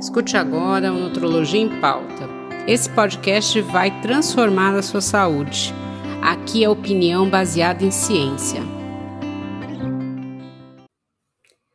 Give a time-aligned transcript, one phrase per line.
[0.00, 2.26] Escute agora o Nutrologia em Pauta.
[2.66, 5.74] Esse podcast vai transformar a sua saúde.
[6.22, 8.62] Aqui é opinião baseada em ciência.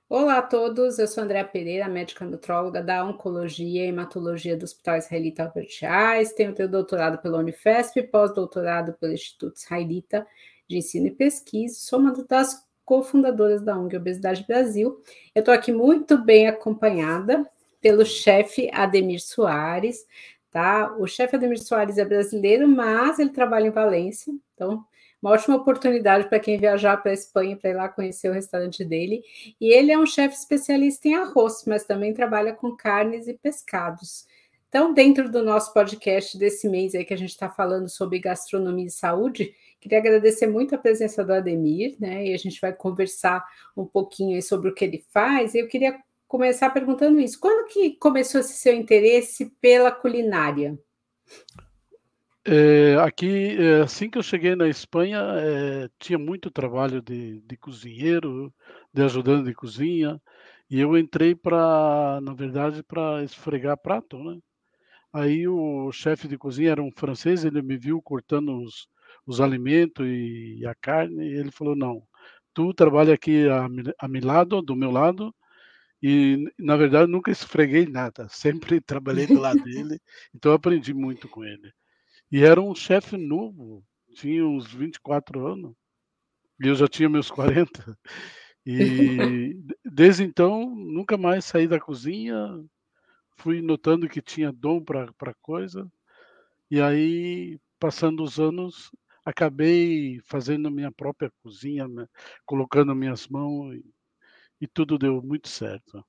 [0.10, 4.98] Olá a todos, eu sou Andréa Pereira, médica nutróloga da Oncologia e Hematologia do Hospital
[4.98, 6.52] Israelita Albert Einstein.
[6.52, 10.26] Tenho doutorado pela Unifesp, pós-doutorado pelo Instituto Israelita
[10.68, 11.76] de Ensino e Pesquisa.
[11.76, 15.00] Sou uma das cofundadoras da ONG Obesidade Brasil.
[15.36, 17.48] Eu estou aqui muito bem acompanhada
[17.86, 20.08] pelo chefe Ademir Soares,
[20.50, 20.96] tá?
[20.98, 24.84] O chefe Ademir Soares é brasileiro, mas ele trabalha em Valência, então
[25.22, 28.84] uma ótima oportunidade para quem viajar para a Espanha para ir lá conhecer o restaurante
[28.84, 29.22] dele.
[29.62, 34.26] E ele é um chefe especialista em arroz, mas também trabalha com carnes e pescados.
[34.68, 38.88] Então, dentro do nosso podcast desse mês aí que a gente está falando sobre gastronomia
[38.88, 42.26] e saúde, queria agradecer muito a presença do Ademir, né?
[42.26, 43.46] E a gente vai conversar
[43.78, 45.54] um pouquinho sobre o que ele faz.
[45.54, 45.96] E eu queria
[46.36, 47.40] começar perguntando isso.
[47.40, 50.78] Quando que começou esse seu interesse pela culinária?
[52.44, 57.56] É, aqui, é, assim que eu cheguei na Espanha, é, tinha muito trabalho de, de,
[57.56, 58.54] cozinheiro,
[58.94, 60.22] de ajudante de cozinha,
[60.70, 64.38] e eu entrei para, na verdade, para esfregar prato, né?
[65.14, 68.90] Aí o chefe de cozinha era um francês, ele me viu cortando os,
[69.26, 72.04] os alimentos e a carne, e ele falou, não,
[72.54, 73.68] tu trabalha aqui a,
[74.00, 75.34] a meu lado, do meu lado,
[76.02, 80.00] e, na verdade, nunca esfreguei nada, sempre trabalhei do lado dele,
[80.34, 81.72] então aprendi muito com ele.
[82.32, 83.84] E era um chefe novo,
[84.16, 85.74] tinha uns 24 anos,
[86.62, 87.98] e eu já tinha meus 40.
[88.66, 92.36] E desde então, nunca mais saí da cozinha,
[93.38, 95.90] fui notando que tinha dom para coisa,
[96.70, 98.92] e aí, passando os anos,
[99.24, 102.08] acabei fazendo minha própria cozinha, né?
[102.46, 103.95] colocando minhas mãos e
[104.68, 106.04] tudo deu muito certo.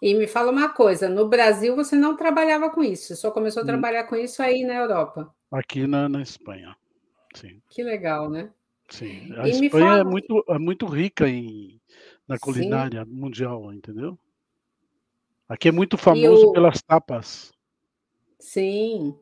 [0.00, 3.64] E me fala uma coisa, no Brasil você não trabalhava com isso, só começou a
[3.64, 3.68] hum.
[3.68, 5.32] trabalhar com isso aí na Europa?
[5.50, 6.76] Aqui na, na Espanha,
[7.34, 7.62] sim.
[7.68, 8.52] Que legal, né?
[8.88, 10.00] Sim, a e Espanha é fala...
[10.00, 11.80] é, muito, é muito rica em,
[12.26, 13.10] na culinária sim.
[13.10, 14.18] mundial, entendeu?
[15.48, 16.52] Aqui é muito famoso o...
[16.52, 17.52] pelas tapas.
[18.40, 19.16] Sim,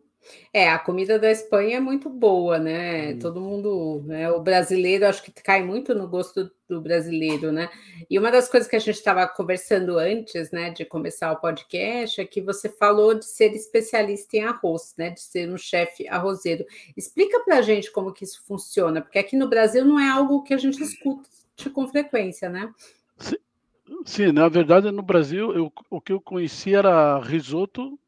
[0.53, 3.13] é, a comida da Espanha é muito boa, né?
[3.13, 3.19] Hum.
[3.19, 4.31] Todo mundo, né?
[4.31, 7.69] O brasileiro, acho que cai muito no gosto do brasileiro, né?
[8.09, 12.21] E uma das coisas que a gente estava conversando antes, né, de começar o podcast,
[12.21, 15.11] é que você falou de ser especialista em arroz, né?
[15.11, 16.65] De ser um chefe arrozeiro.
[16.97, 20.43] Explica para a gente como que isso funciona, porque aqui no Brasil não é algo
[20.43, 21.29] que a gente escuta
[21.75, 22.73] com frequência, né?
[23.19, 23.37] Sim,
[24.05, 27.99] sim na verdade, no Brasil, eu, o que eu conhecia era risoto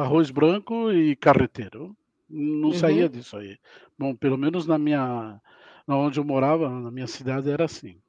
[0.00, 1.96] arroz branco e carreteiro.
[2.28, 2.74] Não uhum.
[2.74, 3.58] saía disso aí.
[3.98, 5.40] Bom, pelo menos na minha,
[5.86, 8.00] na onde eu morava, na minha cidade era assim.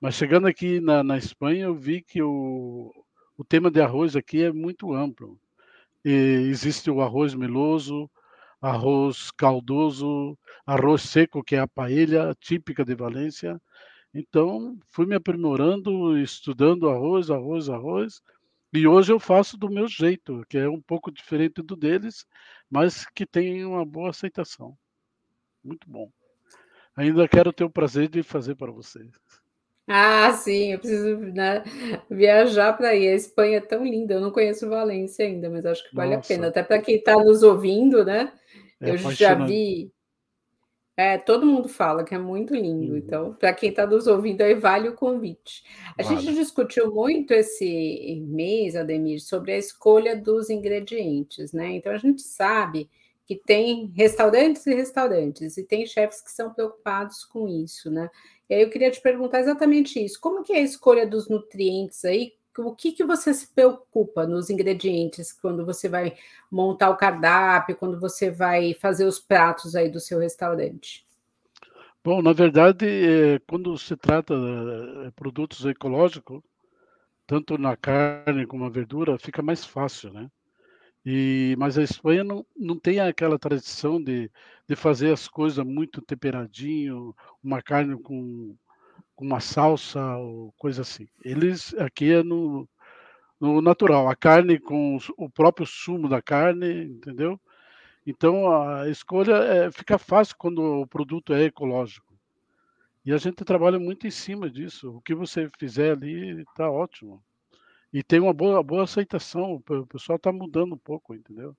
[0.00, 2.92] Mas chegando aqui na, na Espanha, eu vi que o,
[3.36, 5.38] o tema de arroz aqui é muito amplo.
[6.04, 6.10] E
[6.48, 8.08] existe o arroz meloso,
[8.60, 13.60] arroz caldoso, arroz seco, que é a paella típica de Valência.
[14.14, 18.22] Então, fui me aprimorando, estudando arroz, arroz, arroz,
[18.76, 22.26] e hoje eu faço do meu jeito, que é um pouco diferente do deles,
[22.70, 24.76] mas que tem uma boa aceitação.
[25.64, 26.10] Muito bom.
[26.96, 29.10] Ainda quero ter o prazer de fazer para vocês.
[29.88, 31.62] Ah, sim, eu preciso né,
[32.10, 33.06] viajar para aí.
[33.06, 36.32] A Espanha é tão linda, eu não conheço Valência ainda, mas acho que vale Nossa.
[36.32, 36.48] a pena.
[36.48, 38.32] Até para quem está nos ouvindo, né?
[38.80, 39.92] É eu já vi
[40.96, 42.92] é, todo mundo fala que é muito lindo.
[42.92, 42.98] Uhum.
[42.98, 45.62] Então, para quem está nos ouvindo, aí vale o convite.
[45.98, 46.20] A vale.
[46.20, 51.72] gente discutiu muito esse mês, Ademir, sobre a escolha dos ingredientes, né?
[51.72, 52.88] Então, a gente sabe
[53.26, 58.08] que tem restaurantes e restaurantes, e tem chefes que são preocupados com isso, né?
[58.48, 60.20] E aí eu queria te perguntar exatamente isso.
[60.20, 62.32] Como que é a escolha dos nutrientes aí?
[62.62, 66.16] O que, que você se preocupa nos ingredientes quando você vai
[66.50, 71.06] montar o cardápio, quando você vai fazer os pratos aí do seu restaurante?
[72.04, 76.40] Bom, na verdade, é, quando se trata de produtos ecológicos,
[77.26, 80.30] tanto na carne como na verdura, fica mais fácil, né?
[81.04, 84.30] E, mas a Espanha não, não tem aquela tradição de,
[84.68, 88.56] de fazer as coisas muito temperadinho, uma carne com
[89.24, 91.08] uma salsa ou coisa assim.
[91.24, 92.68] Eles aqui é no,
[93.40, 97.40] no natural, a carne com o próprio sumo da carne, entendeu?
[98.06, 102.14] Então a escolha é, fica fácil quando o produto é ecológico.
[103.04, 104.96] E a gente trabalha muito em cima disso.
[104.96, 107.22] O que você fizer ali está ótimo.
[107.92, 109.54] E tem uma boa, boa aceitação.
[109.54, 111.56] O pessoal está mudando um pouco, entendeu?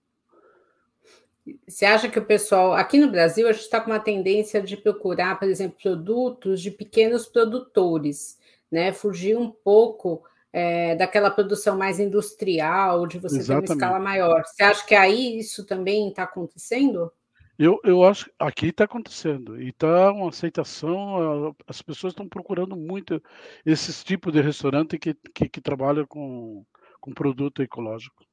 [1.67, 4.75] Você acha que o pessoal, aqui no Brasil, a gente está com uma tendência de
[4.75, 8.37] procurar, por exemplo, produtos de pequenos produtores,
[8.71, 8.91] né?
[8.91, 13.67] Fugir um pouco é, daquela produção mais industrial, de você Exatamente.
[13.67, 14.43] ter uma escala maior.
[14.43, 17.11] Você acha que aí isso também está acontecendo?
[17.59, 22.75] Eu, eu acho que aqui está acontecendo e está uma aceitação, as pessoas estão procurando
[22.75, 23.21] muito
[23.65, 26.63] esses tipos de restaurante que, que, que trabalham com,
[26.99, 28.23] com produto ecológico.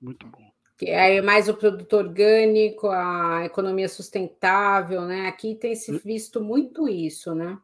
[0.00, 0.57] Muito bom.
[0.78, 5.26] Que é mais o produto orgânico, a economia sustentável, né?
[5.26, 7.58] Aqui tem se visto muito isso, né?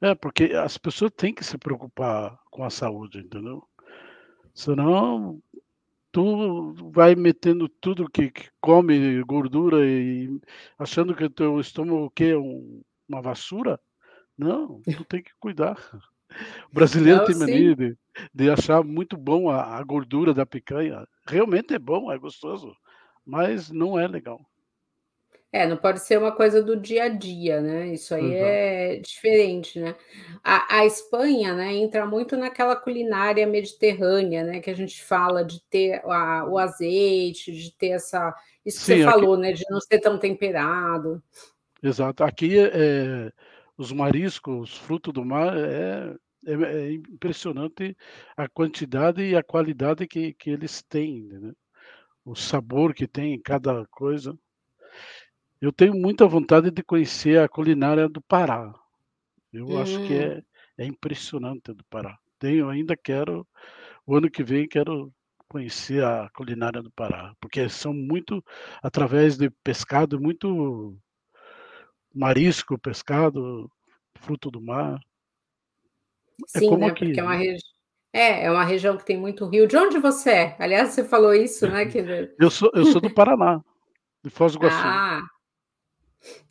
[0.00, 3.62] É, porque as pessoas têm que se preocupar com a saúde, entendeu?
[4.52, 5.40] Senão
[6.10, 10.40] tu vai metendo tudo que, que come gordura e
[10.78, 12.34] achando que o teu estômago quê?
[12.34, 13.80] Um, uma vassoura?
[14.36, 15.76] Não, tu tem que cuidar.
[16.70, 17.96] O brasileiro Não, tem mania de,
[18.32, 21.06] de achar muito bom a, a gordura da picanha.
[21.26, 22.74] Realmente é bom, é gostoso,
[23.24, 24.40] mas não é legal.
[25.52, 27.88] É, não pode ser uma coisa do dia a dia, né?
[27.88, 28.44] Isso aí Exato.
[28.44, 29.96] é diferente, né?
[30.44, 34.60] A, a Espanha, né, entra muito naquela culinária mediterrânea, né?
[34.60, 38.32] Que a gente fala de ter a, o azeite, de ter essa.
[38.64, 39.52] Isso que você aqui falou, né?
[39.52, 41.20] De não ser tão temperado.
[41.82, 42.22] exato.
[42.22, 43.32] Aqui, eh,
[43.80, 46.14] os mariscos, fruto do mar, é
[46.46, 47.96] é é impressionante
[48.36, 51.54] a quantidade e a qualidade que que eles têm, entendeu?
[52.24, 54.36] O sabor que tem em cada coisa.
[55.60, 58.72] Eu tenho muita vontade de conhecer a culinária do Pará.
[59.52, 60.42] Eu acho que Hum, é
[60.78, 62.18] é impressionante do Pará.
[62.38, 63.46] Tenho ainda quero
[64.06, 65.12] o ano que vem quero
[65.48, 68.44] conhecer a culinária do Pará, porque são muito
[68.82, 70.96] através de pescado, muito
[72.14, 73.70] marisco, pescado,
[74.18, 74.98] fruto do mar.
[76.54, 76.86] É sim, como né?
[76.86, 77.38] aqui, Porque é uma né.
[77.38, 77.70] região.
[78.12, 79.66] É, é uma região que tem muito rio.
[79.68, 80.56] De onde você é?
[80.58, 81.86] Aliás, você falou isso, né?
[81.90, 81.98] Que...
[82.38, 83.60] Eu sou eu sou do Paraná,
[84.24, 84.76] de Foz do Iguaçu.
[84.82, 85.22] Ah,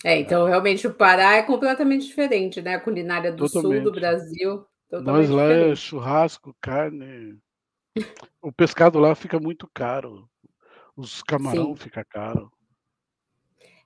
[0.04, 3.92] É, então É, realmente o Pará é completamente diferente, né, a culinária do sul do
[3.92, 3.92] totalmente.
[3.92, 4.66] Brasil,
[5.04, 5.76] Nós totalmente lá é diferente.
[5.76, 7.38] churrasco, carne,
[8.42, 10.30] o pescado lá fica muito caro,
[10.96, 11.76] os camarão Sim.
[11.76, 12.52] fica caro,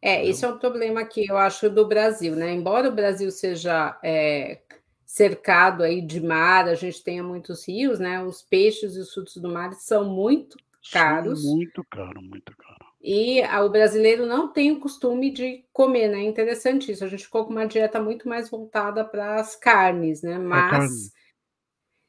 [0.06, 3.98] É, esse é um problema que eu acho do Brasil, né, embora o Brasil seja,
[4.04, 4.62] eh,
[5.06, 9.38] cercado aí de mar, a gente tenha muitos rios, né, os peixes e os frutos
[9.38, 12.94] do mar são muito São caros, muito caro, muito caro.
[13.02, 17.26] e a o brasileiro não tem o costume de comer, né, interessante isso, a gente
[17.26, 21.14] ficou com uma dieta muito mais voltada para as carnes, né, carne, mas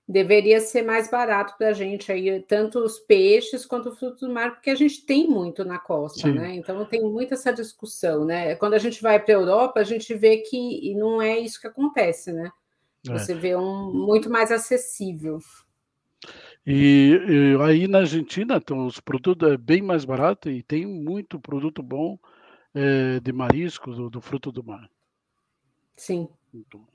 [0.06, 4.32] Deveria ser mais barato para a gente aí, tanto os peixes quanto o fruto do
[4.32, 8.24] mar, porque a gente tem muito na costa, sim, né, então tem muito essa discussão,
[8.24, 8.54] né.
[8.56, 12.32] Quando a gente vai pra Europa, a gente vê que não é isso que acontece,
[12.32, 12.50] né.
[13.08, 13.18] é.
[13.18, 15.38] Você vê um muito mais acessível.
[16.66, 21.38] E e aí na Argentina, então os produtos é bem mais barato e tem muito
[21.40, 22.18] produto bom,
[22.74, 24.88] eh, de mariscos, do do fruto do mar.
[25.96, 26.28] Sim.
[26.52, 26.86] Bom.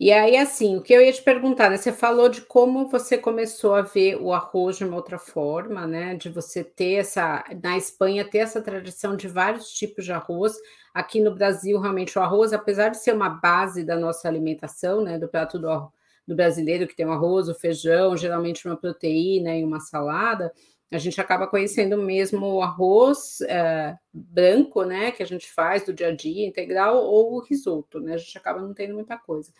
[0.00, 3.16] E aí, assim, o que eu ia te perguntar, né, você falou de como você
[3.16, 7.76] começou a ver o arroz de uma outra forma, né, de você ter essa na
[7.78, 10.54] Espanha, ter essa tradição de vários tipos de arroz.
[10.92, 15.18] Aqui no Brasil, realmente, o arroz, apesar de ser uma base da nossa alimentação, né,
[15.18, 15.92] do prato do
[16.26, 20.50] do brasileiro, que tem o arroz, o feijão, geralmente uma proteína e uma salada,
[20.92, 25.92] a gente acaba conhecendo mesmo o arroz, eh, branco, né, que a gente faz do
[25.92, 29.52] dia a dia, integral, ou o risoto, né, a gente acaba não tendo muita coisa.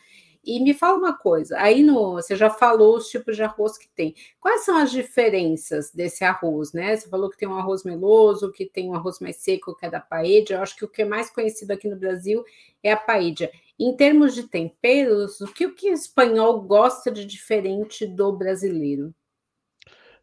[0.47, 3.88] E me fala uma coisa, aí no você já falou os tipos de arroz que
[3.88, 4.15] tem.
[4.38, 6.95] Quais são as diferenças desse arroz, né?
[6.95, 9.90] Você falou que tem um arroz meloso, que tem um arroz mais seco, que é
[9.90, 10.45] da paella.
[10.50, 12.45] Eu acho que o que é mais conhecido aqui no Brasil
[12.83, 13.50] é a paella.
[13.78, 19.14] Em termos de temperos, o que o que o espanhol gosta de diferente do brasileiro?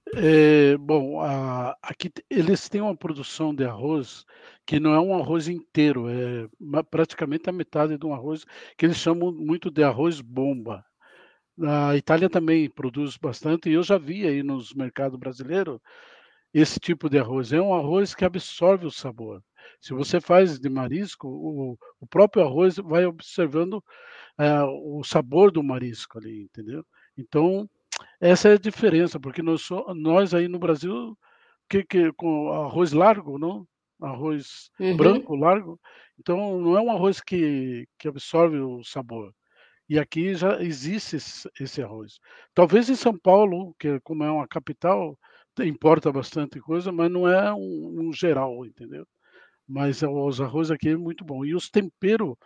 [0.07, 4.25] Eh, bom, a aqui eles têm uma produção de arroz
[4.65, 6.47] que não é um arroz inteiro, é
[6.89, 8.43] praticamente a metade de um arroz
[8.77, 10.83] que eles chamam muito de arroz bomba.
[11.63, 15.79] A Itália também produz bastante e eu já vi aí nos mercados brasileiros
[16.53, 17.53] esse tipo de arroz.
[17.53, 19.43] É um arroz que absorve o sabor.
[19.81, 23.83] Se você faz de marisco, o o próprio arroz vai observando,
[24.39, 26.85] eh, o sabor do marisco ali, entendeu.
[27.17, 27.69] Então,
[28.19, 31.17] essa é a diferença, porque nós so nós aí no Brasil,
[31.69, 33.67] que que com arroz largo, não,
[34.01, 35.79] arroz Uhum, branco largo,
[36.19, 39.33] então não é um arroz que que absorve o sabor.
[39.89, 42.19] E aqui já existe esse esse arroz.
[42.55, 45.17] Talvez em São Paulo, que é como é uma capital,
[45.61, 49.05] importa bastante coisa, mas não é um um geral, entendeu.
[49.67, 51.45] Mas é os arroz aqui é muito bom.
[51.45, 52.37] E os tempero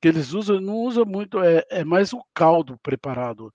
[0.00, 3.52] que eles usam, não usa muito, é é mais o caldo preparado.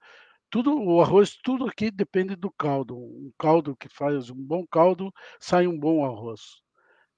[0.50, 2.98] Tudo o arroz, tudo aqui depende do caldo.
[2.98, 6.62] Um caldo que faz um bom caldo, sai um bom arroz,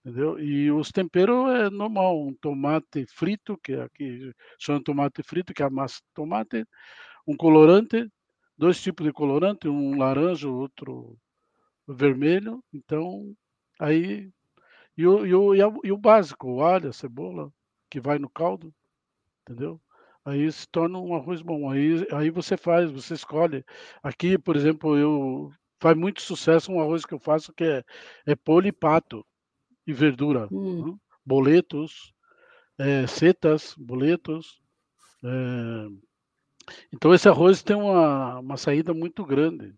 [0.06, 0.40] entendeu.
[0.40, 5.66] E os temperos é normal, um tomate frito, que aqui chama tomate frito, que é
[5.68, 6.66] a massa de tomate,
[7.28, 8.10] um colorante,
[8.58, 11.18] dois tipos de colorante, um laranja, outro
[11.88, 12.64] vermelho.
[12.74, 13.36] Então,
[13.80, 14.32] aí.
[14.98, 17.52] E o, e o, e o básico, o alho, a cebola,
[17.90, 18.74] que vai no caldo,
[19.44, 19.82] entendeu?
[20.24, 21.70] Aí se torna um arroz bom.
[21.70, 23.66] Aí, aí você faz, você escolhe.
[24.04, 27.84] Aqui, por exemplo, eu faz muito sucesso um arroz que eu faço que é,
[28.26, 29.26] é polho e pato
[29.86, 30.48] e verdura.
[30.52, 30.92] Hum.
[30.92, 30.98] Né?
[31.26, 32.14] Boletos,
[32.78, 34.62] é, setas, boletos.
[35.24, 35.88] É...
[36.94, 39.74] Então esse arroz tem uma, uma saída muito grande.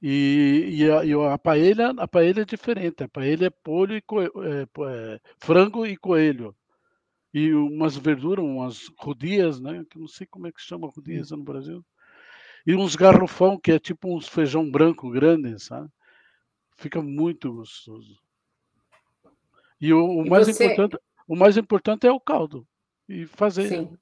[0.00, 3.04] E, e, a, e a paella, a paella é diferente.
[3.04, 6.56] A paella é polho e coelho, é, é, frango e coelho
[7.32, 9.84] e umas verduras, umas rodias, né?
[9.88, 11.84] Que não sei como é que chama rodias no Brasil.
[12.66, 15.88] E uns garrofão, que é tipo uns feijão branco grande, sabe?
[16.76, 18.18] Fica muito gostoso.
[19.80, 20.52] E o, o e mais você...
[20.52, 22.66] importante, o mais importante é o caldo
[23.08, 23.98] e fazer Sim.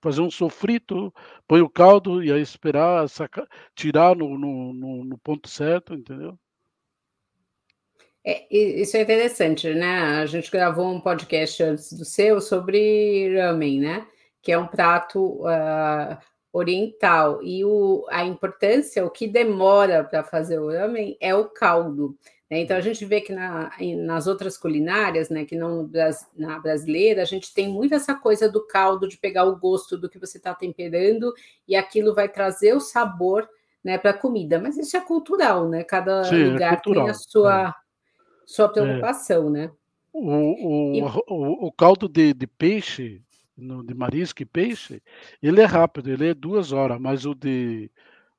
[0.00, 1.12] fazer um sofrito,
[1.46, 6.38] põe o caldo e aí esperar sacar, tirar no, no, no, no ponto certo, entendeu?
[8.30, 10.00] É, isso é interessante, né?
[10.20, 14.06] A gente gravou um podcast antes do seu sobre ramen, né?
[14.42, 16.18] Que é um prato uh,
[16.52, 17.42] oriental.
[17.42, 22.18] E o, a importância, o que demora para fazer o ramen é o caldo.
[22.50, 22.58] Né?
[22.60, 23.70] Então a gente vê que na,
[24.04, 25.90] nas outras culinárias, né, que não
[26.36, 30.08] na brasileira, a gente tem muito essa coisa do caldo, de pegar o gosto do
[30.08, 31.32] que você está temperando
[31.66, 33.48] e aquilo vai trazer o sabor
[33.82, 34.60] né, para a comida.
[34.60, 35.82] Mas isso é cultural, né?
[35.82, 37.68] Cada Sim, é lugar é tem a sua.
[37.70, 37.87] É
[38.48, 38.68] sua é.
[38.68, 39.50] preocupação, é.
[39.50, 39.70] né?
[40.10, 41.02] O, o, e...
[41.02, 43.22] o, o, caldo de, de peixe,
[43.56, 45.02] de marisco e peixe,
[45.42, 47.90] ele é rápido, ele é duas horas, mas o de,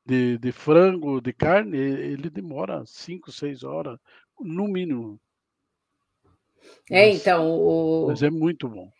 [0.04, 4.00] de, de frango, de carne, ele demora cinco, seis horas,
[4.39, 5.20] no mínimo.
[6.89, 7.48] É, mas, então.
[7.48, 8.08] O...
[8.08, 8.92] Mas é muito bom.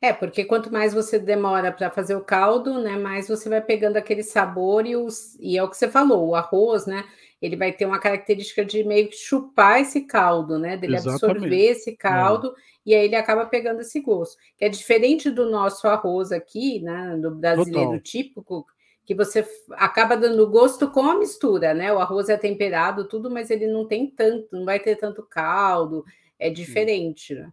[0.00, 3.96] É, porque quanto mais você demora para fazer o caldo, né, mais você vai pegando
[3.96, 7.04] aquele sabor e, os, e é o que você falou, o arroz, né,
[7.42, 11.24] ele vai ter uma característica de meio que chupar esse caldo, né, dele Exatamente.
[11.24, 12.52] absorver esse caldo é.
[12.86, 14.36] e aí ele acaba pegando esse gosto.
[14.56, 18.00] Que é diferente do nosso arroz aqui, né, do brasileiro Total.
[18.00, 18.66] típico,
[19.04, 21.92] que você acaba dando gosto com a mistura, né?
[21.92, 26.04] O arroz é temperado, tudo, mas ele não tem tanto, não vai ter tanto caldo,
[26.38, 27.34] é diferente.
[27.34, 27.50] Né?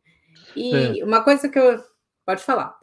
[0.55, 1.03] E é.
[1.03, 1.83] uma coisa que eu
[2.29, 2.77] Pode falar.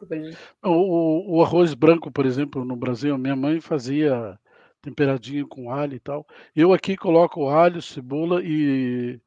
[0.61, 4.37] O, o, arroz branco, por exemplo, no Brasil, minha mãe fazia
[4.81, 6.25] temperadinho com alho e tal.
[6.55, 9.19] Eu aqui coloco alho, cebola e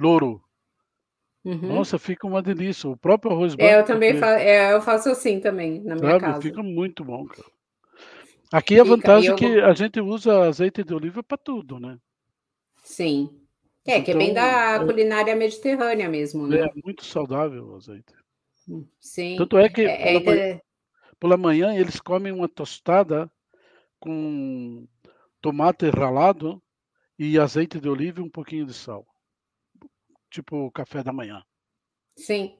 [0.00, 0.42] louro.
[1.44, 1.74] Uhum.
[1.74, 2.90] Nossa, fica uma delícia.
[2.90, 3.72] O próprio arroz branco.
[3.72, 6.20] É, eu também faço, é, eu faço assim também na minha sabe?
[6.20, 6.42] casa.
[6.42, 7.48] Fica muito bom, cara.
[8.52, 11.98] Aqui a fica, vantagem é que a gente usa azeite de oliva para tudo, né?
[12.82, 13.30] Sim.
[13.86, 16.60] É, então, que é bem então, da é culinária mediterrânea mesmo, né?
[16.60, 18.12] É muito saudável o azeite.
[19.00, 19.36] Sim.
[19.36, 20.60] Tanto é que é, é pela, manhã,
[21.18, 23.30] pela, manhã, eles comem uma tostada
[23.98, 24.86] com
[25.40, 26.62] tomate ralado
[27.18, 29.06] e azeite de oliva e um pouquinho de sal.
[30.30, 31.42] Tipo café da manhã.
[32.16, 32.56] Sim.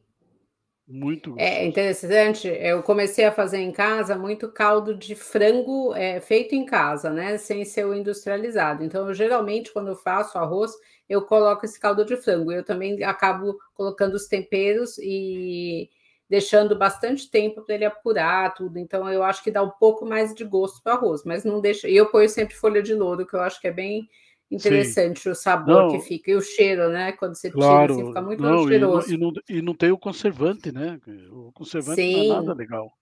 [0.90, 1.50] Muito gostoso.
[1.50, 2.48] É interessante.
[2.48, 7.36] Eu comecei a fazer em casa muito caldo de frango é, feito em casa, né?
[7.36, 8.82] Sem ser o industrializado.
[8.82, 10.72] Então, eu, geralmente, quando eu faço arroz,
[11.06, 12.50] eu coloco esse caldo de frango.
[12.50, 15.90] Eu também acabo colocando os temperos e
[16.28, 18.78] deixando bastante tempo para ele apurar tudo.
[18.78, 21.60] Então, eu acho que dá um pouco mais de gosto para o arroz, mas não
[21.60, 21.88] deixa.
[21.88, 24.08] E eu ponho sempre folha de louro, que eu acho que é bem
[24.50, 25.30] interessante Sim.
[25.30, 27.12] o sabor não, que fica e o cheiro, né?
[27.12, 29.12] Quando você claro, tira, assim, fica muito não, cheiroso.
[29.12, 30.98] E não, e, não, e não tem o conservante, né?
[31.30, 32.28] O conservante Sim.
[32.28, 32.92] não é nada legal.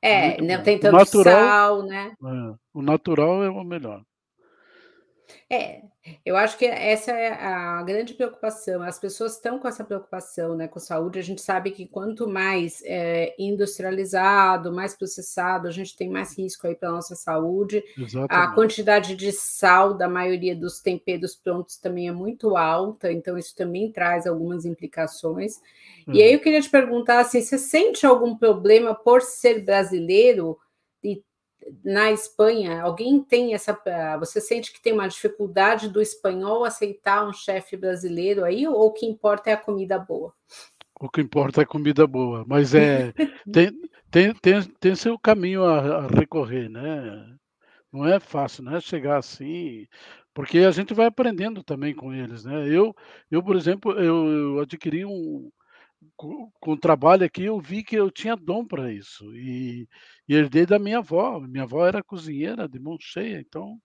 [0.00, 0.62] É, muito não bom.
[0.62, 2.14] tem tanto natural, sal, né?
[2.22, 4.02] É, o natural é o melhor.
[5.48, 5.82] É,
[6.24, 8.82] eu acho que essa é a grande preocupação.
[8.82, 11.18] As pessoas estão com essa preocupação, né, com saúde.
[11.18, 16.66] A gente sabe que quanto mais é, industrializado, mais processado, a gente tem mais risco
[16.66, 17.82] aí para a nossa saúde.
[17.96, 18.30] Exatamente.
[18.30, 23.54] A quantidade de sal da maioria dos temperos prontos também é muito alta, então isso
[23.54, 25.60] também traz algumas implicações.
[26.08, 26.34] E aí uhum.
[26.34, 30.58] eu queria te perguntar assim, você sente algum problema por ser brasileiro
[31.84, 33.78] na Espanha, alguém tem essa.
[34.18, 38.92] Você sente que tem uma dificuldade do espanhol aceitar um chefe brasileiro aí, ou o
[38.92, 40.32] que importa é a comida boa?
[41.00, 43.12] O que importa é a comida boa, mas é
[43.52, 43.70] tem,
[44.10, 47.36] tem, tem, tem seu caminho a, a recorrer, né?
[47.92, 49.86] Não é fácil, não é chegar assim,
[50.32, 52.68] porque a gente vai aprendendo também com eles, né?
[52.68, 52.94] Eu,
[53.30, 55.50] eu por exemplo, eu, eu adquiri um,
[56.16, 59.34] com, o trabalho aqui, eu vi que eu tinha dom para isso.
[59.34, 59.88] E,
[60.28, 61.40] e, herdei da minha avó.
[61.40, 63.40] Minha avó era cozinheira de mão cheia.
[63.40, 63.80] Então,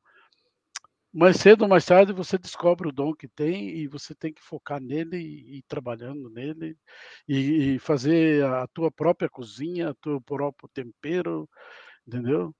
[1.13, 4.41] mais cedo ou mais tarde, você descobre o dom que tem e você tem que
[4.41, 6.77] focar nele e ir trabalhando nele
[7.27, 11.49] e, e fazer a tua própria cozinha, o teu próprio tempero,
[12.07, 12.53] entendeu?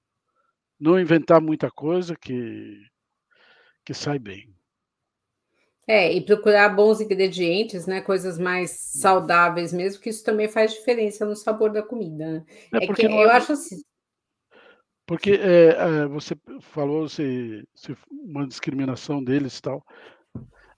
[0.80, 2.82] não inventar muita coisa que,
[3.84, 4.56] que sai bem.
[5.86, 8.00] É, e procurar bons ingredientes, né?
[8.00, 12.32] Coisas mais saudáveis mesmo, que isso também faz diferença no sabor da comida.
[12.32, 12.44] Né?
[12.74, 13.32] É, é que eu é...
[13.32, 13.80] acho assim.
[15.10, 19.84] Porque é, é, você falou se, se uma discriminação deles e tal.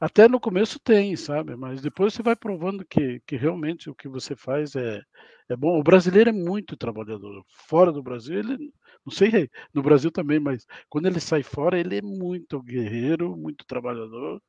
[0.00, 1.54] Até no começo tem, sabe?
[1.54, 5.02] Mas depois você vai provando que, que realmente o que você faz é,
[5.50, 5.78] é bom.
[5.78, 7.44] O brasileiro é muito trabalhador.
[7.68, 8.56] Fora do Brasil, ele,
[9.04, 13.66] não sei, no Brasil também, mas quando ele sai fora, ele é muito guerreiro, muito
[13.66, 14.42] trabalhador,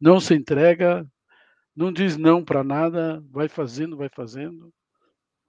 [0.00, 1.06] não se entrega,
[1.76, 4.72] não diz não para nada, vai fazendo, vai fazendo.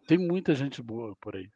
[0.08, 1.50] Tem muita gente boa por aí.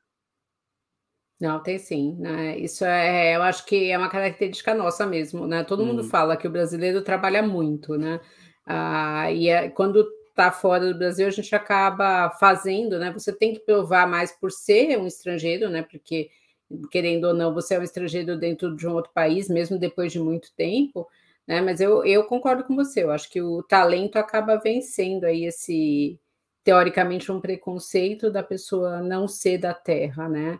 [1.39, 2.57] Não, tem sim, né?
[2.57, 5.63] Isso é, eu acho que é uma característica nossa mesmo, né?
[5.65, 6.07] Todo mundo hum.
[6.07, 8.21] fala que o brasileiro trabalha muito, né?
[8.65, 13.11] Ah, e é, quando está fora do Brasil, a gente acaba fazendo, né?
[13.11, 15.83] Você tem que provar mais por ser um estrangeiro, né?
[15.83, 16.29] Porque,
[16.89, 20.19] querendo ou não, você é um estrangeiro dentro de um outro país, mesmo depois de
[20.19, 21.05] muito tempo,
[21.47, 21.61] né?
[21.61, 26.19] Mas eu, eu concordo com você, eu acho que o talento acaba vencendo aí esse,
[26.63, 30.59] teoricamente, um preconceito da pessoa não ser da terra, né?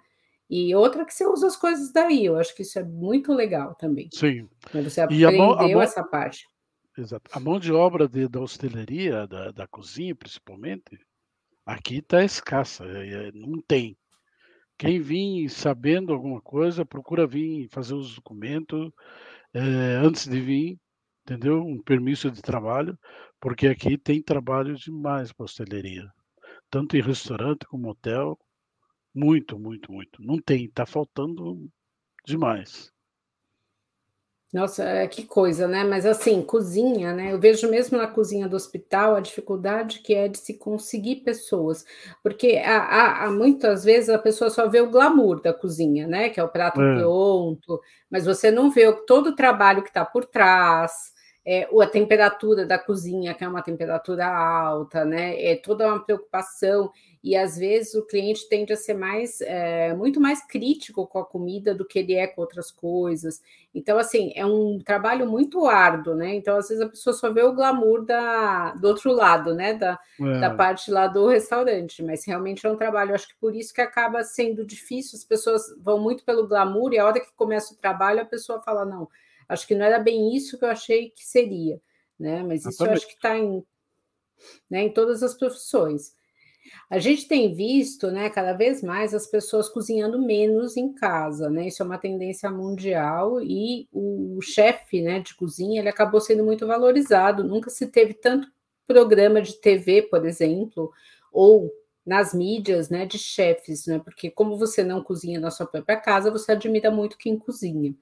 [0.49, 3.73] E outra que você usa as coisas daí, eu acho que isso é muito legal
[3.75, 4.09] também.
[4.13, 4.47] Sim.
[4.71, 6.45] Você aprendeu a mão, a mão, essa parte.
[6.95, 7.29] Exato.
[7.33, 10.99] A mão de obra de, da hosteleria, da, da cozinha principalmente,
[11.65, 13.97] aqui está escassa, é, é, não tem.
[14.77, 18.91] Quem vir sabendo alguma coisa, procura vir fazer os documentos
[19.53, 19.59] é,
[19.97, 20.79] antes de vir,
[21.23, 21.61] entendeu?
[21.61, 22.97] Um permisso de trabalho,
[23.39, 26.11] porque aqui tem trabalho demais para hosteleria,
[26.69, 28.37] tanto em restaurante como hotel,
[29.13, 30.21] muito, muito, muito.
[30.21, 31.69] Não tem, tá faltando
[32.25, 32.94] demais.
[34.55, 35.83] Nossa, é, que coisa, né?
[35.83, 37.33] Mas assim, cozinha, né?
[37.33, 41.83] Eu vejo mesmo na cozinha do hospital a dificuldade que é de se conseguir pessoas,
[42.23, 46.29] porque há, há, há muitas vezes a pessoa só vê o glamour da cozinha, né?
[46.29, 46.95] Que é o prato é.
[46.95, 51.11] pronto, mas você não vê todo o trabalho que está por trás,
[51.45, 55.37] é, a temperatura da cozinha, que é uma temperatura alta, né?
[55.43, 56.89] É toda uma preocupação
[57.25, 61.25] e às vezes o cliente tende a ser mais é, muito mais crítico com a
[61.25, 63.41] comida do que ele é com outras coisas.
[63.73, 66.35] Então, assim, é um trabalho muito árduo, né?
[66.35, 69.73] Então, às vezes a pessoa só vê o glamour da, do outro lado, né?
[69.73, 70.39] Da, é.
[70.39, 73.81] da parte lá do restaurante, mas realmente é um trabalho, acho que por isso que
[73.81, 77.77] acaba sendo difícil, as pessoas vão muito pelo glamour, e a hora que começa o
[77.77, 79.09] trabalho, a pessoa fala, não,
[79.49, 81.81] acho que não era bem isso que eu achei que seria,
[82.19, 82.43] né?
[82.43, 83.65] Mas isso eu acho que está em,
[84.69, 86.13] né, em todas as profissões.
[86.89, 91.67] A gente tem visto, né, cada vez mais as pessoas cozinhando menos em casa, né?
[91.67, 96.65] Isso é uma tendência mundial e o chefe, né, de cozinha, ele acabou sendo muito
[96.67, 97.43] valorizado.
[97.43, 98.47] Nunca se teve tanto
[98.87, 100.91] programa de TV, por exemplo,
[101.31, 101.71] ou
[102.05, 103.99] nas mídias, né, de chefes, né?
[103.99, 107.95] Porque como você não cozinha na sua própria casa, você admira muito quem cozinha.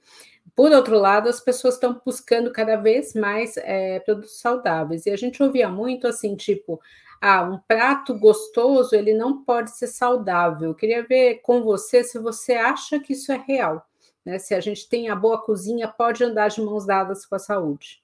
[0.55, 5.05] Por outro lado, as pessoas estão buscando cada vez mais é, produtos saudáveis.
[5.05, 6.81] E a gente ouvia muito assim, tipo,
[7.25, 10.67] ah, um prato gostoso, ele não pode ser saudável.
[10.67, 13.87] Eu queria ver com você se você acha que isso é real.
[14.25, 14.37] Né?
[14.39, 18.03] Se a gente tem a boa cozinha, pode andar de mãos dadas com a saúde.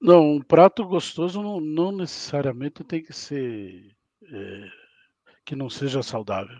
[0.00, 4.68] Não, um prato gostoso não, não necessariamente tem que ser é,
[5.44, 6.58] que não seja saudável.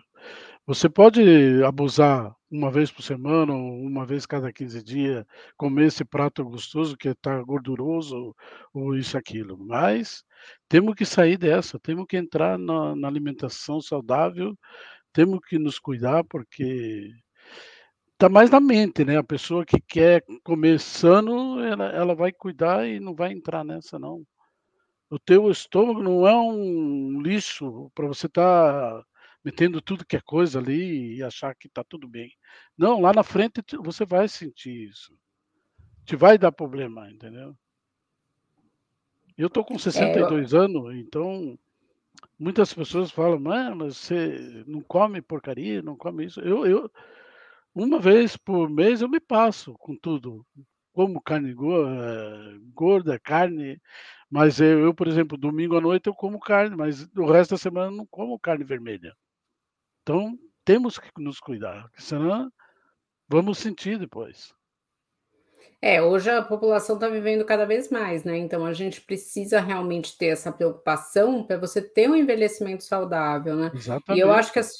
[0.65, 1.21] Você pode
[1.65, 6.97] abusar uma vez por semana ou uma vez cada 15 dias, comer esse prato gostoso
[6.97, 8.35] que está gorduroso
[8.73, 10.23] ou isso aquilo, mas
[10.67, 14.57] temos que sair dessa, temos que entrar na, na alimentação saudável,
[15.13, 17.11] temos que nos cuidar porque
[18.13, 19.17] está mais na mente, né?
[19.17, 23.97] A pessoa que quer comer sano, ela, ela vai cuidar e não vai entrar nessa
[23.97, 24.25] não.
[25.09, 29.05] O teu estômago não é um lixo para você estar tá
[29.49, 32.31] metendo tudo que é coisa ali e achar que está tudo bem.
[32.77, 35.17] Não, lá na frente você vai sentir isso.
[36.05, 37.55] Te vai dar problema, entendeu?
[39.35, 40.61] Eu estou com 62 é, eu...
[40.61, 41.57] anos, então
[42.37, 46.39] muitas pessoas falam, mas você não come porcaria, não come isso.
[46.41, 46.91] Eu, eu,
[47.73, 50.45] uma vez por mês eu me passo com tudo.
[50.93, 53.81] Como carne eh, gorda, carne,
[54.29, 57.57] mas eu, eu, por exemplo, domingo à noite eu como carne, mas o resto da
[57.57, 59.15] semana eu não como carne vermelha.
[60.09, 62.51] Então, temos que nos cuidar, senão
[63.27, 64.51] vamos sentir depois.
[65.79, 68.35] É, hoje a população está vivendo cada vez mais, né?
[68.35, 73.71] Então a gente precisa realmente ter essa preocupação para você ter um envelhecimento saudável, né?
[73.71, 74.17] Exatamente.
[74.17, 74.73] E eu acho que as,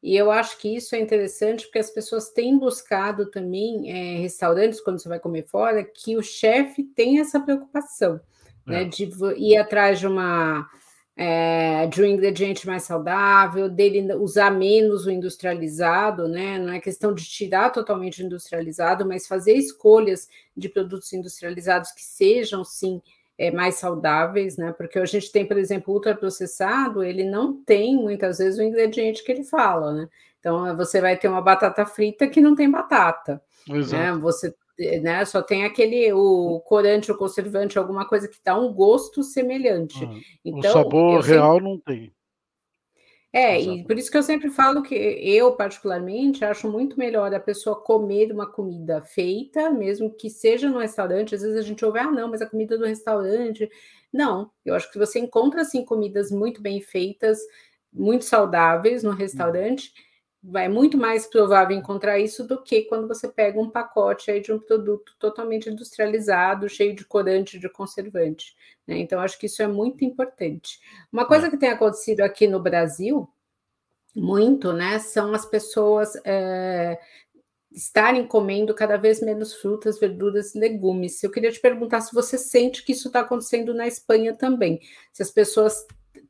[0.00, 4.80] e eu acho que isso é interessante porque as pessoas têm buscado também é, restaurantes
[4.80, 8.20] quando você vai comer fora que o chefe tem essa preocupação,
[8.64, 8.82] né?
[8.82, 8.84] é.
[8.84, 8.84] né?
[8.84, 10.70] De ir atrás de uma
[11.16, 16.58] é, de um ingrediente mais saudável, dele usar menos o industrializado, né?
[16.58, 22.02] Não é questão de tirar totalmente o industrializado, mas fazer escolhas de produtos industrializados que
[22.02, 23.02] sejam, sim,
[23.36, 24.72] é, mais saudáveis, né?
[24.72, 29.32] Porque a gente tem, por exemplo, ultraprocessado, ele não tem muitas vezes o ingrediente que
[29.32, 30.08] ele fala, né?
[30.40, 33.40] Então você vai ter uma batata frita que não tem batata.
[33.68, 33.78] Né?
[33.78, 34.02] Exato.
[34.02, 34.12] Né?
[34.20, 34.54] Você
[35.00, 35.24] né?
[35.24, 40.04] Só tem aquele o corante, o conservante, alguma coisa que dá um gosto semelhante.
[40.04, 41.68] Ah, então, o sabor real sempre...
[41.68, 42.12] não tem.
[43.34, 47.40] É, e por isso que eu sempre falo que eu, particularmente, acho muito melhor a
[47.40, 51.34] pessoa comer uma comida feita, mesmo que seja no restaurante.
[51.34, 53.70] Às vezes a gente ouve, ah, não, mas a comida do restaurante.
[54.12, 57.38] Não, eu acho que você encontra, assim, comidas muito bem feitas,
[57.90, 59.14] muito saudáveis no hum.
[59.14, 59.94] restaurante.
[59.96, 60.11] Hum
[60.54, 64.52] é muito mais provável encontrar isso do que quando você pega um pacote aí de
[64.52, 68.56] um produto totalmente industrializado, cheio de corante, de conservante.
[68.86, 68.98] Né?
[68.98, 70.80] Então, acho que isso é muito importante.
[71.12, 71.50] Uma coisa é.
[71.50, 73.28] que tem acontecido aqui no Brasil,
[74.14, 76.98] muito, né, são as pessoas é,
[77.70, 81.22] estarem comendo cada vez menos frutas, verduras e legumes.
[81.22, 84.80] Eu queria te perguntar se você sente que isso está acontecendo na Espanha também,
[85.12, 85.86] se as pessoas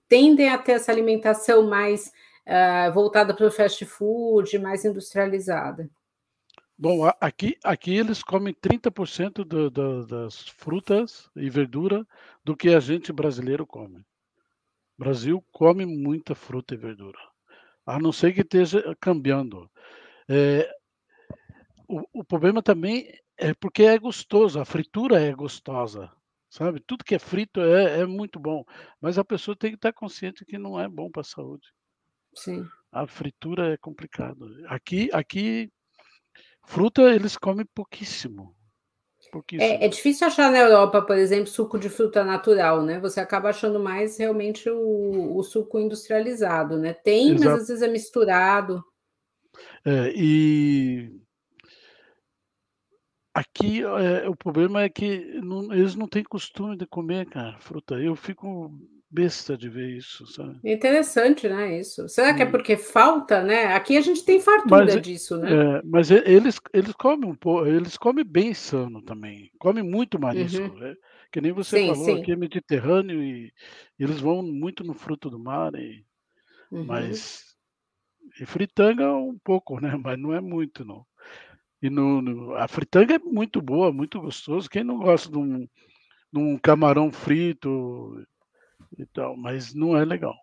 [0.09, 2.13] tendem a ter essa alimentação mais
[2.47, 5.89] uh, voltada para o fast food, mais industrializada?
[6.77, 12.07] Bom, aqui, aqui eles comem 30% do, do, das frutas e verdura
[12.45, 14.01] do que a gente brasileiro come.
[14.01, 14.05] O
[14.99, 17.19] Brasil come muita fruta e verdura,
[17.87, 19.71] a não ser que esteja cambiando.
[20.29, 20.69] É,
[21.89, 26.11] o, o problema também é porque é gostoso, a fritura é gostosa,
[26.51, 26.81] sabe?
[26.81, 28.65] Tudo que é frito é, é muito bom,
[29.01, 31.69] mas a pessoa tem que estar consciente que não é bom para a saúde.
[32.35, 32.67] Sim.
[32.91, 34.47] A fritura é complicado.
[34.67, 35.71] Aqui, aqui
[36.65, 38.55] fruta eles comem pouquíssimo.
[39.31, 39.71] pouquíssimo.
[39.71, 43.01] É, é, difícil achar na Europa, por exemplo, suco de fruta natural, né?
[43.01, 46.93] Você acaba achando mais realmente o, o suco industrializado, né?
[46.93, 47.45] Tem, Exato.
[47.45, 48.85] mas às vezes é misturado.
[49.85, 51.21] É, e
[53.35, 57.95] aqui é, o problema é que não, eles não têm costume de comer, cara, fruta.
[57.95, 58.71] Eu fico
[59.13, 60.59] besta de ver isso, sabe?
[60.65, 62.09] Interessante, né, isso.
[62.09, 63.75] Será que é porque falta, né?
[63.75, 65.53] Aqui a gente tem fartura mas, disso, né?
[65.53, 69.51] É, mas eles, eles comem um pouco, eles comem bem sano também.
[69.59, 70.79] Comem muito marisco, uhum.
[70.79, 70.95] né?
[71.31, 72.21] Que nem você sim, falou, sim.
[72.21, 73.53] aqui é Mediterrâneo e
[73.99, 76.05] eles vão muito no fruto do mar, e,
[76.71, 76.85] uhum.
[76.85, 77.53] mas
[78.41, 79.95] e fritanga um pouco, né?
[80.03, 81.05] Mas não é muito, não.
[81.83, 84.71] E no, no, a fritanga é muito boa, muito gostoso.
[84.71, 85.67] Quem não gosta de um,
[86.33, 88.25] de um camarão frito
[88.99, 90.35] e tal, mas não é legal.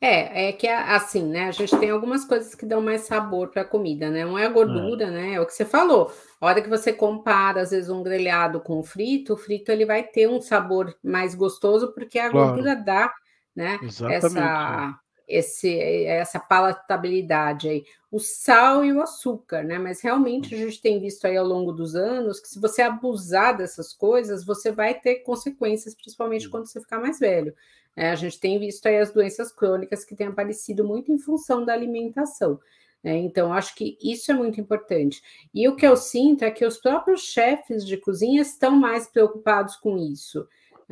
[0.00, 1.44] É, é que assim, né?
[1.44, 4.26] A gente tem algumas coisas que dão mais sabor para a comida, né?
[4.26, 5.10] Um é a gordura, é.
[5.10, 5.34] né?
[5.34, 6.12] É o que você falou.
[6.40, 9.86] A hora que você compara, às vezes, um grelhado com o frito, o frito ele
[9.86, 12.48] vai ter um sabor mais gostoso, porque a claro.
[12.48, 13.14] gordura dá,
[13.54, 13.78] né?
[13.80, 14.26] Exatamente.
[14.26, 14.98] Essa,
[15.32, 17.84] esse, essa palatabilidade aí.
[18.10, 19.78] O sal e o açúcar, né?
[19.78, 23.56] Mas realmente a gente tem visto aí ao longo dos anos que se você abusar
[23.56, 27.54] dessas coisas, você vai ter consequências, principalmente quando você ficar mais velho.
[27.96, 31.64] É, a gente tem visto aí as doenças crônicas que têm aparecido muito em função
[31.64, 32.58] da alimentação.
[33.02, 33.16] Né?
[33.16, 35.22] Então, acho que isso é muito importante.
[35.52, 39.76] E o que eu sinto é que os próprios chefes de cozinha estão mais preocupados
[39.76, 40.46] com isso.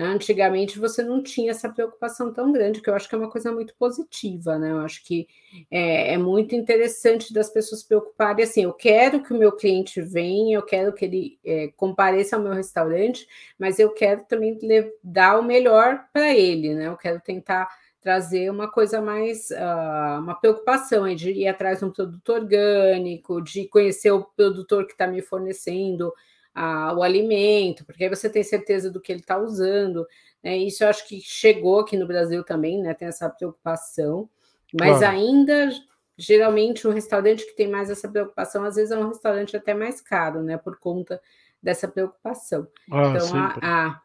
[0.05, 3.53] Antigamente você não tinha essa preocupação tão grande, que eu acho que é uma coisa
[3.53, 4.71] muito positiva, né?
[4.71, 5.29] Eu acho que
[5.71, 10.57] é, é muito interessante das pessoas preocuparem assim, eu quero que o meu cliente venha,
[10.57, 13.27] eu quero que ele é, compareça ao meu restaurante,
[13.59, 14.59] mas eu quero também
[15.03, 16.87] dar o melhor para ele, né?
[16.89, 17.69] Eu quero tentar
[18.01, 23.69] trazer uma coisa mais, uh, uma preocupação de ir atrás de um produto orgânico, de
[23.69, 26.13] conhecer o produtor que está me fornecendo
[26.55, 30.07] a, o alimento, porque aí você tem certeza do que ele está usando.
[30.43, 30.57] Né?
[30.57, 32.95] Isso eu acho que chegou aqui no Brasil também, né?
[32.95, 34.29] Tem essa preocupação,
[34.73, 35.17] mas claro.
[35.17, 35.71] ainda
[36.17, 40.01] geralmente o restaurante que tem mais essa preocupação, às vezes é um restaurante até mais
[40.01, 40.57] caro, né?
[40.59, 41.21] Por conta
[41.63, 42.67] dessa preocupação.
[42.91, 43.67] Ah, então, sempre.
[43.67, 44.03] A, a,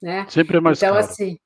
[0.00, 0.26] né?
[0.28, 1.06] sempre é mais então, caro.
[1.06, 1.38] Assim,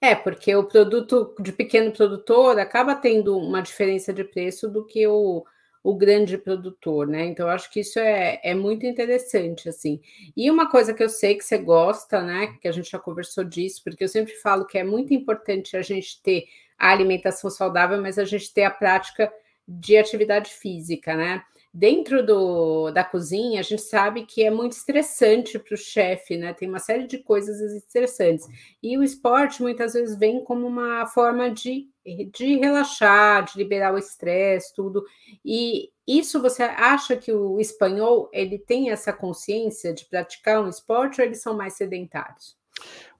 [0.00, 5.06] é, porque o produto de pequeno produtor acaba tendo uma diferença de preço do que
[5.06, 5.44] o,
[5.86, 7.26] o grande produtor, né?
[7.26, 10.00] Então, acho que isso é, é muito interessante, assim.
[10.36, 12.56] E uma coisa que eu sei que você gosta, né?
[12.60, 15.82] Que a gente já conversou disso, porque eu sempre falo que é muito importante a
[15.82, 16.46] gente ter
[16.76, 19.32] a alimentação saudável, mas a gente ter a prática
[19.66, 21.40] de atividade física, né?
[21.76, 26.54] Dentro do, da cozinha, a gente sabe que é muito estressante para o chefe, né?
[26.54, 28.46] Tem uma série de coisas estressantes.
[28.82, 31.86] E o esporte muitas vezes vem como uma forma de,
[32.32, 35.04] de relaxar, de liberar o estresse, tudo.
[35.44, 41.20] E isso você acha que o espanhol ele tem essa consciência de praticar um esporte
[41.20, 42.56] ou eles são mais sedentários?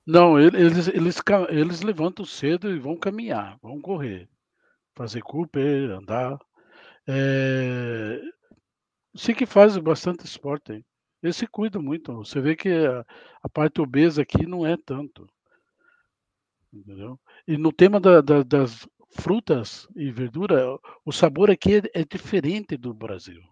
[0.06, 4.26] Não, eles, eles, eles levantam cedo e vão caminhar, vão correr,
[4.94, 6.38] fazer Cooper, andar.
[7.06, 8.20] É...
[9.16, 10.84] Sim que faz bastante esporte.
[11.22, 12.12] Eles se cuidam muito.
[12.14, 13.04] Você vê que a,
[13.42, 15.26] a parte obesa aqui não é tanto.
[16.72, 17.18] Entendeu?
[17.48, 22.76] E no tema da, da, das frutas e verdura, o sabor aqui é, é diferente
[22.76, 23.42] do Brasil.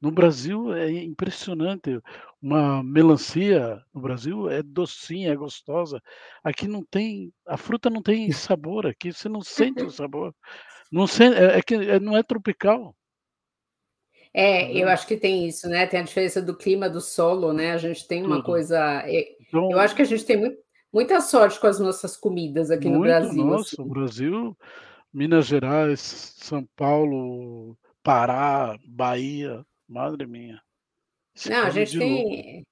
[0.00, 2.00] No Brasil é impressionante.
[2.40, 6.00] Uma melancia no Brasil é docinha, é gostosa.
[6.44, 10.34] Aqui não tem, a fruta não tem sabor aqui, você não sente o sabor.
[10.92, 12.94] Não sente, é, é que é, não é tropical.
[14.38, 15.86] É, eu acho que tem isso, né?
[15.86, 17.72] Tem a diferença do clima do solo, né?
[17.72, 18.44] A gente tem uma Tudo.
[18.44, 18.78] coisa.
[19.06, 20.58] É, então, eu acho que a gente tem muito,
[20.92, 23.42] muita sorte com as nossas comidas aqui no Brasil.
[23.42, 23.82] Nossa, assim.
[23.82, 24.54] o Brasil,
[25.10, 30.60] Minas Gerais, São Paulo, Pará, Bahia, Madre minha.
[31.48, 32.62] Não, a gente tem.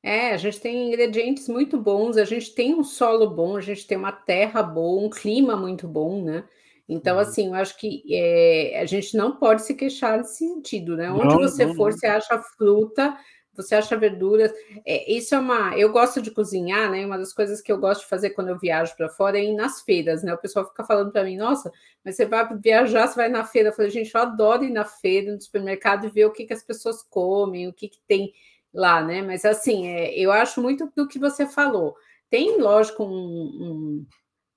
[0.00, 3.84] É, a gente tem ingredientes muito bons, a gente tem um solo bom, a gente
[3.88, 6.44] tem uma terra boa, um clima muito bom, né?
[6.88, 7.20] Então, uhum.
[7.20, 11.10] assim, eu acho que é, a gente não pode se queixar nesse sentido, né?
[11.10, 11.98] Onde não, você não, for, não.
[11.98, 13.14] você acha fruta,
[13.54, 14.52] você acha verduras.
[14.86, 15.76] É, isso é uma.
[15.76, 17.04] Eu gosto de cozinhar, né?
[17.04, 19.54] Uma das coisas que eu gosto de fazer quando eu viajo para fora é ir
[19.54, 20.32] nas feiras, né?
[20.32, 21.70] O pessoal fica falando para mim, nossa,
[22.02, 23.68] mas você vai viajar, você vai na feira.
[23.68, 26.54] Eu falei, gente, eu adoro ir na feira, no supermercado e ver o que, que
[26.54, 28.32] as pessoas comem, o que, que tem
[28.72, 29.20] lá, né?
[29.20, 31.96] Mas assim, é, eu acho muito do que você falou.
[32.30, 34.06] Tem, lógico, um, um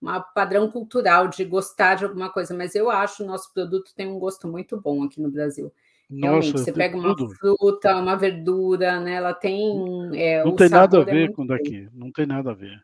[0.02, 4.08] um padrão cultural de gostar de alguma coisa, mas eu acho o nosso produto tem
[4.08, 5.72] um gosto muito bom aqui no Brasil.
[6.10, 7.34] Nossa, você pega uma tudo.
[7.36, 9.14] fruta, uma verdura, né?
[9.14, 9.72] Ela tem.
[10.14, 12.82] É, não tem nada a é ver é com daqui, não tem nada a ver.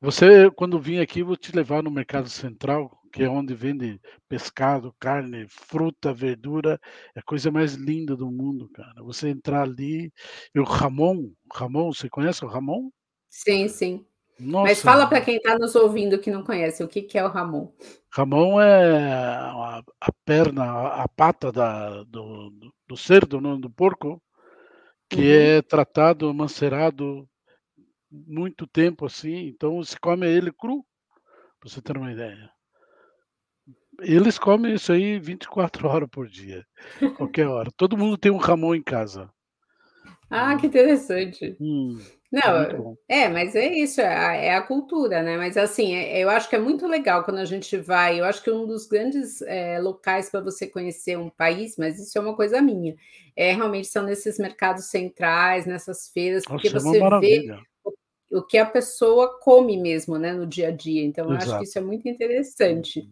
[0.00, 4.94] Você, quando vir aqui, vou te levar no Mercado Central, que é onde vende pescado,
[4.98, 6.78] carne, fruta, verdura,
[7.14, 9.02] é a coisa mais linda do mundo, cara.
[9.02, 10.12] Você entrar ali,
[10.54, 12.90] e o Ramon, Ramon, você conhece o Ramon?
[13.30, 14.06] Sim, sim.
[14.38, 14.64] Nossa.
[14.64, 17.28] Mas fala para quem está nos ouvindo que não conhece, o que, que é o
[17.28, 17.72] Ramon?
[18.12, 22.52] Ramon é a, a perna, a pata da, do,
[22.86, 24.22] do cerdo, não, do porco,
[25.08, 25.58] que uhum.
[25.58, 27.26] é tratado, mancerado
[28.10, 30.84] muito tempo assim, então se come ele cru,
[31.58, 32.50] para você ter uma ideia.
[34.00, 36.64] Eles comem isso aí 24 horas por dia,
[37.16, 37.70] qualquer hora.
[37.76, 39.30] Todo mundo tem um Ramon em casa.
[40.28, 41.56] Ah, que interessante.
[41.60, 41.98] Hum.
[42.32, 45.36] Não, é, mas é isso, é a, é a cultura, né?
[45.36, 48.20] Mas assim, é, eu acho que é muito legal quando a gente vai.
[48.20, 52.18] Eu acho que um dos grandes é, locais para você conhecer um país, mas isso
[52.18, 52.96] é uma coisa minha,
[53.36, 57.92] é realmente são nesses mercados centrais, nessas feiras, porque Nossa, é você vê o,
[58.38, 61.04] o, que a pessoa come mesmo, né, no dia a dia.
[61.04, 63.08] Então, eu acho que isso é muito interessante.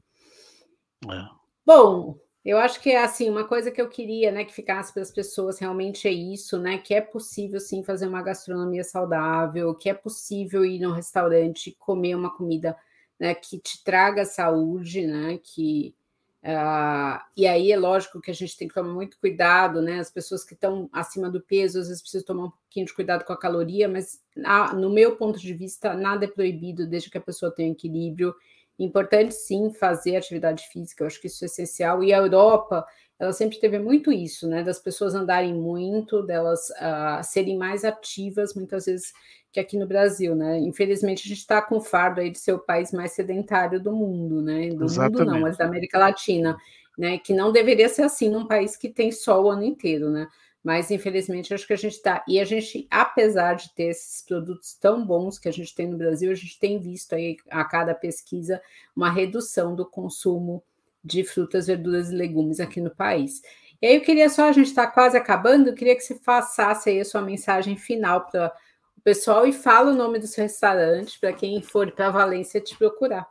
[1.08, 1.44] É.
[1.64, 5.02] Bom, eu acho que é assim, uma coisa que eu queria, né, que ficasse para
[5.02, 9.88] as pessoas realmente é isso, né, que é possível sim fazer uma gastronomia saudável, que
[9.88, 12.76] é possível ir num restaurante comer uma comida,
[13.18, 15.94] né, que te traga saúde, né, que
[16.42, 20.10] uh, e aí é lógico que a gente tem que tomar muito cuidado, né, as
[20.10, 23.32] pessoas que estão acima do peso às vezes precisam tomar um pouquinho de cuidado com
[23.32, 27.22] a caloria, mas ah, no meu ponto de vista nada é proibido desde que a
[27.22, 28.34] pessoa tenha equilíbrio
[28.78, 32.02] Importante sim fazer atividade física, eu acho que isso é essencial.
[32.02, 32.84] E a Europa,
[33.18, 34.62] ela sempre teve muito isso, né?
[34.62, 39.12] Das pessoas andarem muito, delas uh, serem mais ativas, muitas vezes,
[39.52, 40.58] que aqui no Brasil, né?
[40.58, 43.92] Infelizmente, a gente está com o fardo aí de ser o país mais sedentário do
[43.92, 44.70] mundo, né?
[44.70, 45.18] Do Exatamente.
[45.18, 46.56] mundo não, mas da América Latina,
[46.98, 47.18] né?
[47.18, 50.26] Que não deveria ser assim num país que tem sol o ano inteiro, né?
[50.64, 52.24] Mas infelizmente acho que a gente está.
[52.26, 55.98] E a gente, apesar de ter esses produtos tão bons que a gente tem no
[55.98, 58.62] Brasil, a gente tem visto aí a cada pesquisa
[58.96, 60.64] uma redução do consumo
[61.04, 63.42] de frutas, verduras e legumes aqui no país.
[63.82, 66.88] E aí eu queria só, a gente está quase acabando, eu queria que você passasse
[66.88, 68.50] aí a sua mensagem final para
[68.96, 72.74] o pessoal e fala o nome do seu restaurante para quem for para Valência te
[72.74, 73.28] procurar.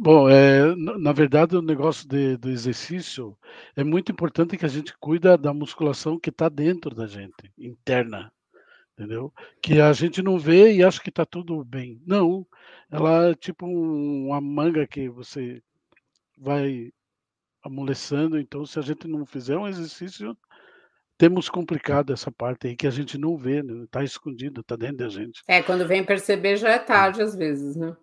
[0.00, 3.36] Bom, é, na verdade, o negócio de, do exercício
[3.74, 8.32] é muito importante que a gente cuida da musculação que está dentro da gente, interna,
[8.92, 9.32] entendeu?
[9.60, 12.00] Que a gente não vê e acha que está tudo bem.
[12.06, 12.46] Não,
[12.88, 15.60] ela é tipo um, uma manga que você
[16.36, 16.92] vai
[17.62, 18.38] amolecendo.
[18.38, 20.36] Então, se a gente não fizer um exercício,
[21.18, 23.86] temos complicado essa parte aí que a gente não vê, está né?
[23.90, 25.42] Tá escondido, está dentro da gente.
[25.48, 27.94] É, quando vem perceber já é tarde às vezes, né?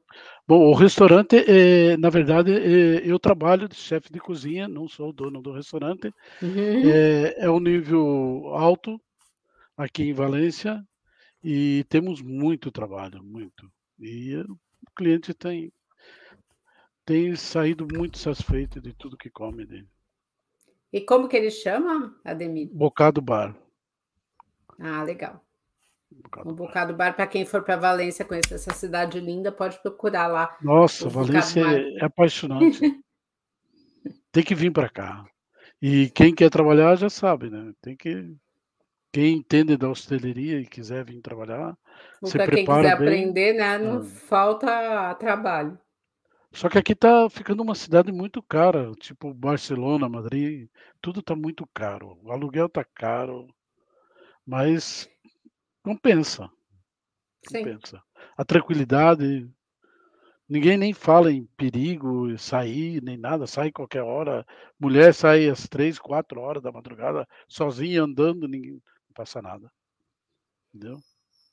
[0.45, 5.09] Bom, o restaurante, é, na verdade, é, eu trabalho de chefe de cozinha, não sou
[5.09, 6.13] o dono do restaurante.
[6.41, 6.89] Uhum.
[6.91, 8.99] É, é um nível alto
[9.77, 10.83] aqui em Valência
[11.41, 13.71] e temos muito trabalho, muito.
[13.97, 14.57] E o
[14.95, 15.71] cliente tem,
[17.05, 19.87] tem saído muito satisfeito de tudo que come dele.
[20.95, 22.69] E como que ele chama, Ademir?
[22.71, 23.53] Bocado Bar.
[24.79, 25.43] Ah, legal.
[26.45, 30.57] O Bocado Bar, para quem for para Valência conhecer essa cidade linda, pode procurar lá.
[30.61, 32.79] Nossa, Valência é, é apaixonante.
[34.31, 35.25] Tem que vir para cá.
[35.81, 37.73] E quem quer trabalhar já sabe, né?
[37.81, 38.33] Tem que
[39.11, 41.77] quem entende da hosteleria e quiser vir trabalhar,
[42.23, 42.91] se Para quem quiser bem.
[42.91, 43.77] aprender, né?
[43.77, 44.03] Não é.
[44.05, 45.77] falta trabalho.
[46.55, 50.69] Só que aqui está ficando uma cidade muito cara, tipo Barcelona, Madrid,
[51.01, 52.17] tudo está muito caro.
[52.23, 53.45] O aluguel está caro,
[54.47, 55.09] mas
[55.83, 56.49] compensa.
[57.45, 57.97] Compensa.
[57.97, 58.03] Sim.
[58.37, 59.51] A tranquilidade,
[60.47, 64.47] ninguém nem fala em perigo, sair, nem nada, sai qualquer hora.
[64.79, 68.81] Mulher sai às três, quatro horas da madrugada, sozinha andando, ninguém não
[69.13, 69.69] passa nada.
[70.73, 70.97] Entendeu?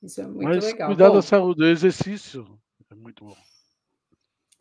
[0.01, 0.89] Isso é muito Mas legal.
[0.89, 2.57] cuidar da saúde, o exercício
[2.89, 3.37] é muito bom.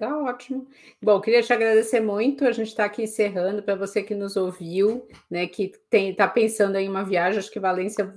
[0.01, 0.67] Tá ótimo.
[0.99, 2.43] Bom, queria te agradecer muito.
[2.43, 5.45] A gente está aqui encerrando para você que nos ouviu, né?
[5.45, 7.37] Que está pensando em uma viagem.
[7.37, 8.11] Acho que Valência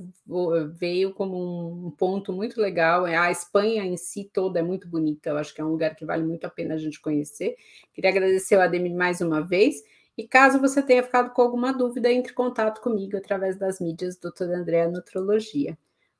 [0.78, 3.04] veio como um ponto muito legal.
[3.04, 5.28] A Espanha em si toda é muito bonita.
[5.28, 7.54] Eu acho que é um lugar que vale muito a pena a gente conhecer.
[7.92, 9.82] Queria agradecer ao Ademir mais uma vez.
[10.16, 14.16] E caso você tenha ficado com alguma dúvida, entre em contato comigo através das mídias
[14.16, 15.76] Doutora Andréa Nutrologia.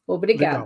[0.06, 0.58] Obrigada.
[0.58, 0.62] Legal.